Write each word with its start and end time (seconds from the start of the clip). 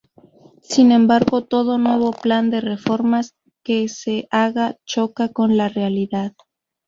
Sin 0.63 0.91
embargo, 0.91 1.43
todo 1.43 1.77
nuevo 1.77 2.11
plan 2.11 2.49
de 2.49 2.59
reformas 2.59 3.35
que 3.63 3.87
se 3.87 4.27
haga 4.31 4.77
choca 4.83 5.31
con 5.31 5.57
la 5.57 5.69
realidad. 5.69 6.33